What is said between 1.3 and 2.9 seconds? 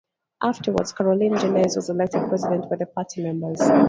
Gennez was elected President by the